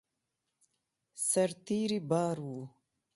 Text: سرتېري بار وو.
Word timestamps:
سرتېري 1.29 1.99
بار 2.09 2.35
وو. 2.47 2.57